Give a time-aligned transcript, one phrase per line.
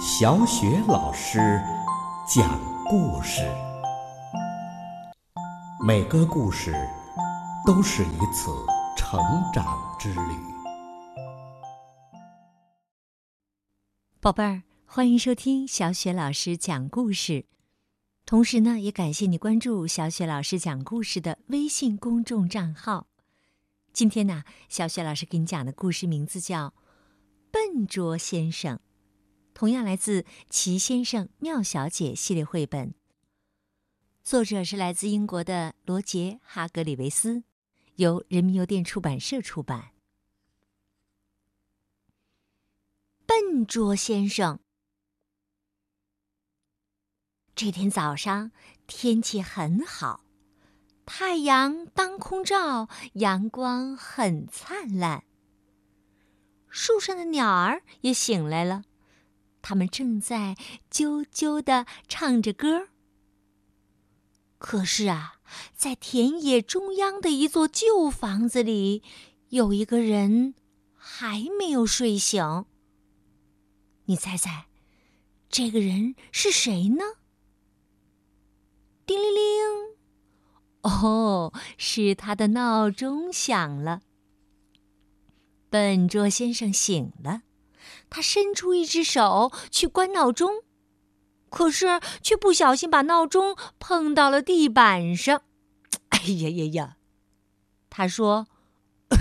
[0.00, 1.40] 小雪老师
[2.24, 3.42] 讲故事，
[5.84, 6.72] 每个故事
[7.66, 8.48] 都是一次
[8.96, 9.20] 成
[9.52, 10.20] 长之旅。
[14.20, 17.46] 宝贝儿，欢迎收听小雪老师讲故事。
[18.24, 23.08] 同时呢，也感谢你关注小雪老师讲故事的微信公众账号。
[23.92, 26.68] 今天呢，小雪老师给你讲的故事名字叫
[27.50, 28.76] 《笨拙先生》。
[29.58, 32.94] 同样来自《奇先生妙小姐》系列绘本，
[34.22, 37.42] 作者是来自英国的罗杰·哈格里维斯，
[37.96, 39.90] 由人民邮电出版社出版。
[43.26, 44.60] 笨拙先生，
[47.56, 48.52] 这天早上
[48.86, 50.24] 天气很好，
[51.04, 55.24] 太阳当空照，阳光很灿烂。
[56.68, 58.84] 树上的鸟儿也醒来了。
[59.62, 60.56] 他们正在
[60.90, 62.88] 啾啾地唱着歌。
[64.58, 65.40] 可是啊，
[65.74, 69.02] 在田野中央的一座旧房子里，
[69.50, 70.54] 有一个人
[70.94, 72.64] 还没有睡醒。
[74.06, 74.66] 你猜猜，
[75.48, 77.04] 这个人是谁呢？
[79.06, 79.42] 叮铃铃！
[80.82, 84.00] 哦，是他的闹钟响了。
[85.70, 87.42] 笨拙先生醒了。
[88.10, 90.62] 他伸出一只手去关闹钟，
[91.50, 95.42] 可是却不小心把闹钟碰到了地板上。
[96.10, 96.96] 哎呀呀呀！
[97.90, 98.46] 他说：“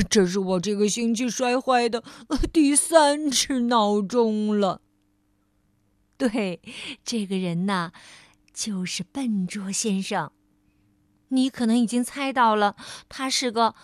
[0.09, 2.03] 这是我这个星期摔坏的
[2.51, 4.81] 第三只闹钟了。”
[6.17, 6.61] 对，
[7.03, 7.91] 这个人呐，
[8.53, 10.31] 就是笨拙先生。
[11.29, 12.75] 你可能已经猜到了，
[13.07, 13.75] 他是个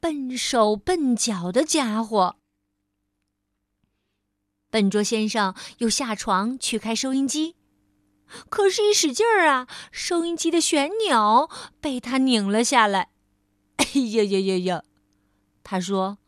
[0.00, 2.36] 笨手笨脚的家伙。
[4.70, 7.56] 笨拙先生又下床去开收音机，
[8.48, 11.50] 可是，一使劲儿啊，收音机的旋钮
[11.80, 13.08] 被他拧了下来。
[13.76, 14.82] 哎呀呀呀呀！
[15.64, 16.18] 他说：“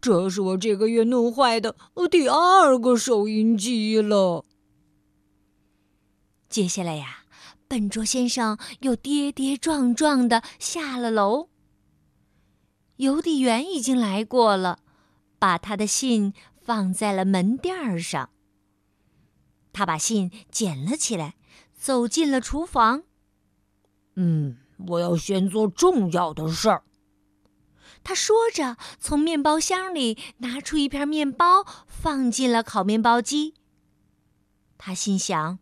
[0.00, 1.74] 这是我这个月弄坏的
[2.10, 4.44] 第二个收音机了。”
[6.48, 7.24] 接下来呀，
[7.66, 11.48] 笨拙先生又跌跌撞撞的下了楼。
[12.96, 14.78] 邮递员已经来过了，
[15.40, 16.32] 把他的信。
[16.64, 18.30] 放在了门垫上。
[19.72, 21.36] 他把信捡了起来，
[21.74, 23.04] 走进了厨房。
[24.16, 24.58] 嗯，
[24.88, 26.84] 我要先做重要的事儿。
[28.04, 33.54] 他说着，从面包箱里拿出一片面包，放进了烤面包机。
[34.76, 35.58] 他心想：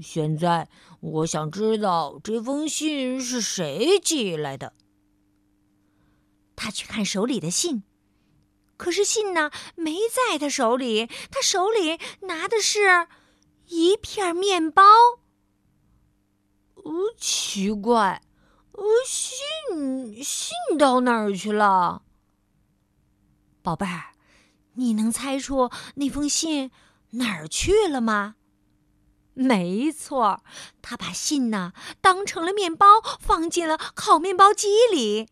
[0.00, 0.68] 现在
[1.00, 4.72] 我想知道这封信是谁寄来的。
[6.56, 7.82] 他去看手里的信。
[8.80, 13.08] 可是信呢，没在他手里，他手里拿的是
[13.66, 14.82] 一片面包。
[16.76, 18.22] 哦，奇怪，
[18.72, 22.00] 呃，信信到哪儿去了？
[23.62, 24.14] 宝贝儿，
[24.76, 26.70] 你能猜出那封信
[27.10, 28.36] 哪儿去了吗？
[29.34, 30.42] 没错，
[30.80, 32.86] 他把信呢当成了面包，
[33.20, 35.28] 放进了烤面包机里。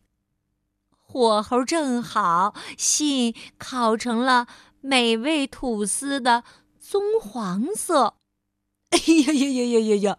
[1.10, 4.46] 火候正好，信烤成了
[4.82, 6.44] 美味吐司的
[6.78, 8.16] 棕黄色。
[8.90, 10.18] 哎呀呀呀呀呀呀！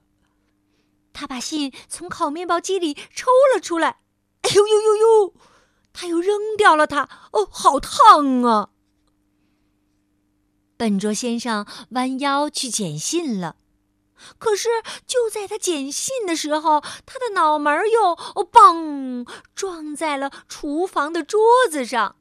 [1.13, 3.99] 他把信从烤面包机里抽了出来。
[4.41, 5.33] 哎呦呦呦呦！
[5.93, 7.07] 他又扔掉了它。
[7.33, 8.69] 哦，好烫啊！
[10.75, 13.57] 笨拙先生弯腰去捡信了。
[14.37, 14.69] 可是，
[15.07, 18.15] 就在他捡信的时候，他的脑门又
[18.51, 22.15] “嘣”撞在了厨房的桌子上，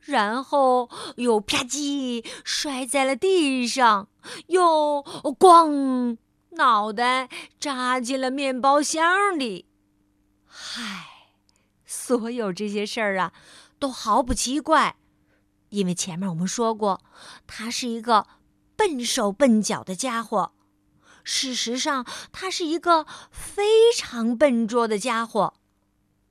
[0.00, 4.08] 然后又啪叽摔在了地上，
[4.48, 5.02] 又
[5.38, 6.18] “咣”
[6.52, 7.28] 脑袋
[7.58, 9.66] 扎进了面包箱里。
[10.46, 11.30] 嗨，
[11.86, 13.32] 所有这些事儿啊，
[13.78, 14.96] 都毫不奇怪，
[15.70, 17.00] 因为前面我们说过，
[17.46, 18.26] 他是一个
[18.76, 20.52] 笨手笨脚的家伙。
[21.24, 25.54] 事实上，他是一个非常笨拙的家伙。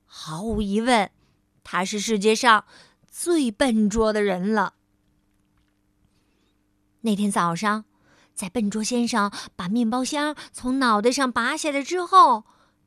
[0.04, 1.10] 毫无疑问，
[1.64, 2.64] 他是世界上
[3.10, 4.74] 最笨拙的人了。
[7.00, 7.84] 那天早上，
[8.34, 12.44] 在笨拙先生把面包箱从脑袋上拔下来之后，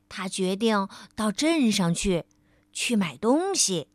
[0.08, 2.24] 他决定到镇上去，
[2.72, 3.88] 去买东西。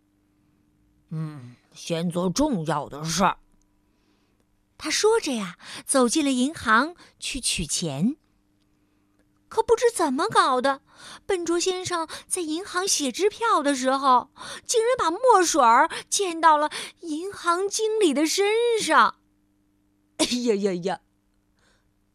[1.09, 3.37] 嗯，先做重要的事儿。
[4.83, 8.15] 他说着呀，走进了银行去取钱。
[9.47, 10.81] 可不知怎么搞的，
[11.27, 14.31] 笨拙先生在银行写支票的时候，
[14.65, 19.17] 竟然把墨水儿溅到了银行经理的身上。
[20.17, 21.01] 哎呀呀呀！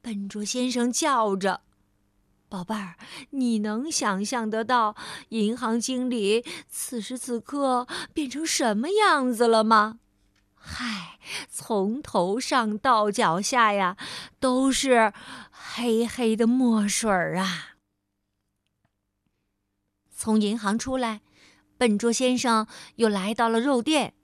[0.02, 1.60] 笨拙先生叫着
[2.50, 2.96] ：“宝贝儿，
[3.30, 4.96] 你能想象得到
[5.28, 10.00] 银行经理此时此刻变成什么样子了吗？
[10.68, 13.96] 嗨，从头上到脚下呀，
[14.40, 15.12] 都是
[15.52, 17.76] 黑黑的墨水儿啊！”
[20.10, 21.20] 从银行出来，
[21.78, 22.66] 笨拙先生
[22.96, 24.14] 又来到了肉店。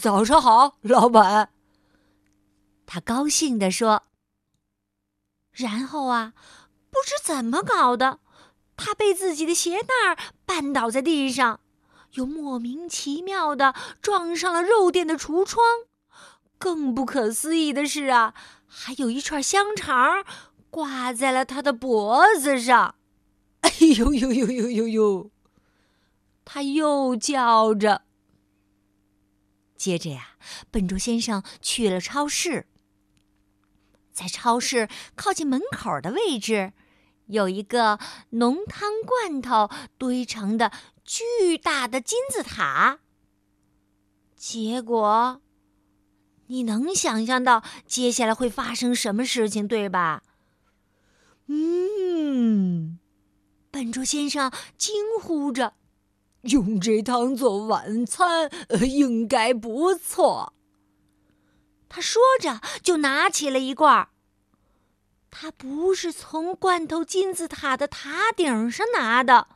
[0.00, 1.50] 早上好，老板。
[2.86, 4.04] 他高兴地说。
[5.50, 6.34] 然后啊，
[6.90, 8.20] 不知怎么搞的，
[8.76, 10.16] 他被自己的鞋带
[10.46, 11.60] 绊倒在地上，
[12.16, 15.64] 又莫名其妙的撞上了肉店的橱窗。
[16.58, 18.34] 更不可思议的是啊，
[18.66, 20.24] 还有一串香肠
[20.70, 22.94] 挂在了他的脖子上。
[23.60, 25.30] 哎呦呦呦呦呦呦！
[26.44, 28.02] 他又叫着。
[29.76, 30.36] 接着呀，
[30.70, 32.66] 笨拙先生去了超市。
[34.12, 36.72] 在超市靠近门口的位置，
[37.26, 37.98] 有一个
[38.30, 39.68] 浓汤罐头
[39.98, 40.72] 堆成的
[41.06, 42.98] 巨大的金字塔。
[44.34, 45.40] 结果，
[46.48, 50.22] 你能想象到接下来会发生什么事情，对吧？
[51.46, 52.98] 嗯，
[53.70, 55.74] 笨拙先生惊呼着。
[56.42, 58.50] 用这汤做晚餐，
[58.88, 60.52] 应该不错。
[61.88, 64.10] 他说着，就拿起了一罐儿。
[65.30, 69.48] 他不是从罐头金字塔的塔顶上拿的，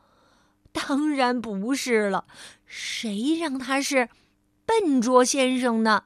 [0.71, 2.25] 当然不是了。
[2.65, 4.09] 谁让他是
[4.65, 6.05] 笨拙先生呢？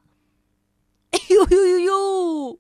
[1.12, 2.60] 哎呦呦呦呦！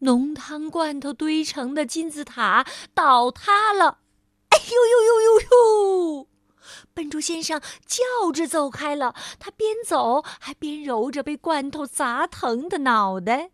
[0.00, 4.00] 浓汤罐头堆成的金字塔倒塌了！
[4.48, 6.28] 哎呦呦呦呦呦！
[6.92, 13.50] 笨拙先生叫着走开了，他边走还边揉着被罐头砸疼的脑袋。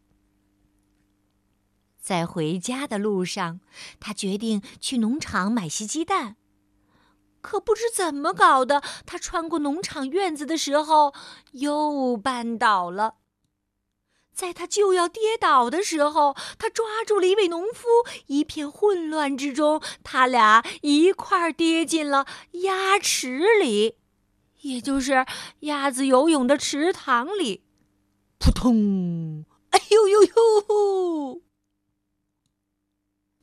[1.99, 3.61] 在回家的路上，
[4.01, 6.37] 他决定去农场买些鸡蛋。
[7.43, 11.13] 可不知怎么搞的，他穿过农场院子的时候
[11.51, 13.17] 又绊倒了。
[14.33, 17.87] 在他就要跌倒的时候，他抓住了一位农夫。
[18.29, 22.27] 一片混乱之中，他俩一块儿跌进了
[22.63, 23.99] 鸭池里，
[24.63, 25.27] 也就是
[25.61, 27.65] 鸭子游泳的池塘里。
[28.39, 29.45] 扑通！
[29.71, 31.43] 哎呦呦呦！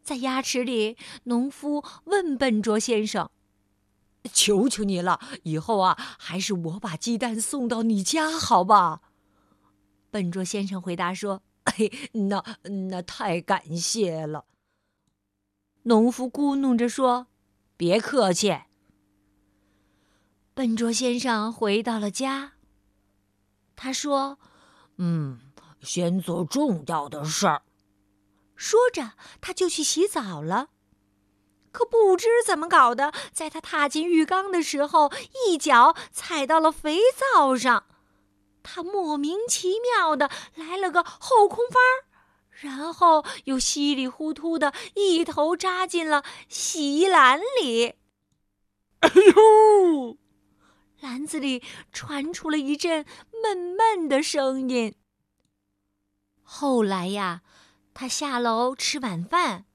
[0.03, 3.29] 在鸭池里，农夫问笨拙先生
[4.31, 9.01] ：“求求你了，以后啊，还是我把鸡蛋送到你家，好吧？”
[10.11, 11.91] 笨拙先生回答说：“嘿，
[12.27, 12.43] 那
[12.87, 14.45] 那太感谢了。”
[15.83, 17.27] 农夫咕哝着说
[17.77, 18.61] ：“别客气。”
[20.53, 22.53] 笨拙先生回到了家。
[23.75, 24.37] 他说
[24.97, 25.39] ：“嗯，
[25.81, 27.61] 先做重要的事儿。”
[28.57, 30.69] 说着，他就去洗澡了。
[31.71, 35.11] 可不知怎么搞的，在他踏进浴缸的时候，
[35.45, 37.85] 一脚踩到了肥皂上。
[38.63, 42.05] 他莫名其妙的来了个后空翻儿，
[42.49, 47.95] 然后又稀里糊涂的一头扎进了洗衣篮里。
[48.99, 50.17] 哎呦！
[50.99, 51.63] 篮子里
[51.93, 53.05] 传出了一阵
[53.41, 54.93] 闷闷的声音。
[56.43, 57.41] 后来呀，
[57.93, 59.65] 他下楼吃晚饭，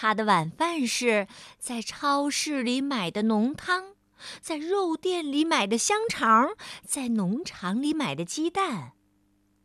[0.00, 1.26] 他的晚饭是
[1.58, 3.96] 在超市里买的浓汤。
[4.40, 6.50] 在肉店里买的香肠，
[6.86, 8.92] 在农场里买的鸡蛋，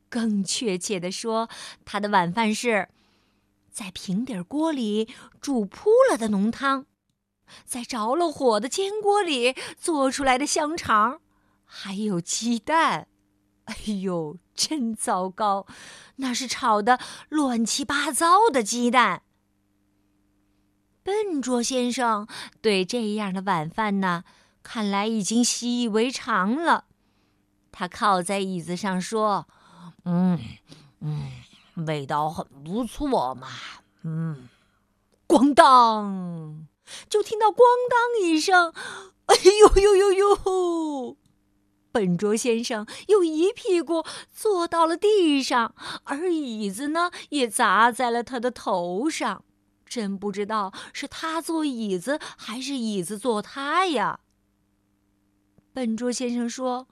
[0.10, 1.52] 更确切的说，
[1.86, 2.90] 他的晚饭是
[3.70, 5.08] 在平底锅里
[5.40, 6.88] 煮扑了的浓汤，
[7.64, 11.22] 在着了火的煎锅里做出来的香肠，
[11.64, 13.08] 还有鸡蛋。
[13.66, 15.68] 哎呦，真糟糕！
[16.16, 17.00] 那是炒的
[17.30, 19.22] 乱七八糟的鸡蛋。
[21.34, 22.28] 笨拙先生
[22.62, 24.24] 对这样的晚饭呢？
[24.62, 26.86] 看来已经习以为常了。
[27.72, 29.48] 他靠在椅子上说
[30.06, 30.40] ：“嗯
[31.00, 31.32] 嗯，
[31.88, 33.48] 味道很不错嘛。”
[34.06, 34.48] 嗯，
[35.28, 36.68] 咣当，
[37.10, 37.58] 就听到咣
[37.90, 38.72] 当一声，
[39.26, 41.18] 哎呦呦呦呦！
[41.92, 45.74] 笨拙先生又一屁股坐到了地上，
[46.04, 49.44] 而椅子呢也砸在了他的头上。
[49.94, 54.22] 真不知道是他坐椅子，还是椅子坐他呀。
[55.72, 56.88] 笨拙先生说：“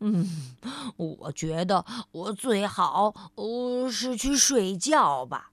[0.00, 0.56] 嗯，
[0.96, 5.50] 我觉得我最好呃是去睡觉吧。”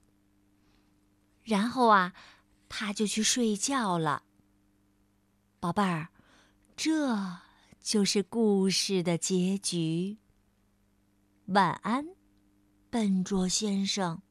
[1.44, 2.14] 然后啊，
[2.70, 4.24] 他就去睡觉了。
[5.60, 6.08] 宝贝儿，
[6.78, 7.38] 这
[7.82, 10.20] 就是故事的结局。
[11.48, 12.06] 晚安。
[12.90, 14.22] 笨拙先生。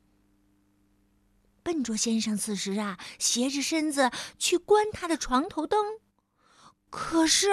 [1.66, 5.98] 笨拙先生此时啊，斜着身子去关他的床头灯，
[6.90, 7.50] 可是，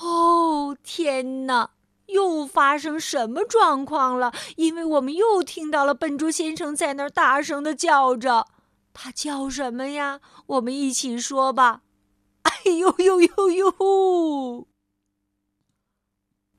[0.00, 1.70] 哦天哪！
[2.06, 4.34] 又发生什么状况了？
[4.56, 8.48] 因为我们又听到了笨拙先生在那儿大声的叫着，
[8.92, 10.20] 他叫什么呀？
[10.46, 11.82] 我们一起说吧。
[12.42, 14.66] 哎呦呦呦呦！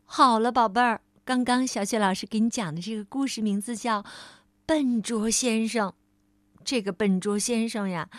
[0.06, 4.01] 好了，宝贝儿，刚刚小雪老师给你讲的这个故事名字叫
[4.65, 5.89] 《笨拙先生》。
[6.63, 8.10] 这个笨拙先生呀，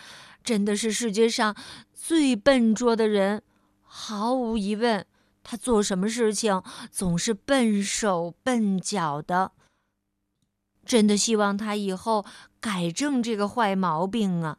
[0.43, 1.55] 真的是世界上
[1.93, 3.43] 最笨拙的人，
[3.81, 5.05] 毫无疑问。
[5.47, 9.51] 他做什么事情总是笨手笨脚的，
[10.83, 12.25] 真的希望他以后
[12.59, 14.57] 改正这个坏毛病啊！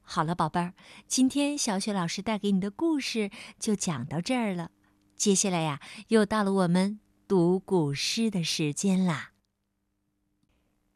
[0.00, 0.72] 好了，宝贝儿，
[1.06, 4.70] 今天小雪老师带给你的故事就讲到这儿了。
[5.16, 6.98] 接下来呀，又到了我们
[7.28, 9.33] 读古诗的时间啦。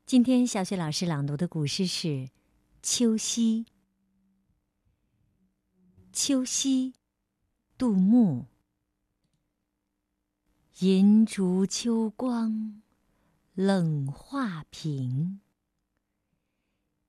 [0.08, 2.08] 今天小雪老师朗读的古诗是
[2.82, 3.66] 《秋夕》。
[6.14, 6.94] 秋夕，
[7.76, 8.46] 杜牧。
[10.78, 12.80] 银烛秋光
[13.52, 15.42] 冷画屏，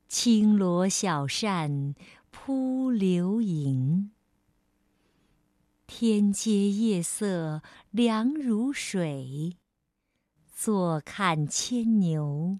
[0.10, 1.96] 轻罗小扇
[2.32, 4.12] 扑流萤。
[5.88, 9.56] 天阶夜色凉如水，
[10.54, 12.60] 坐看牵牛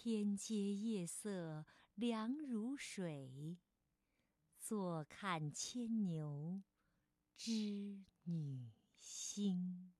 [0.00, 3.58] 天阶夜色凉如水，
[4.56, 6.62] 坐看牵牛
[7.36, 9.92] 织女星。